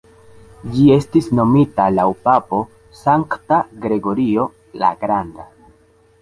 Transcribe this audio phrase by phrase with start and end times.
[0.75, 2.63] Ĝi estis nomita laŭ papo
[3.01, 4.49] Sankta Gregorio
[4.85, 5.47] la Granda.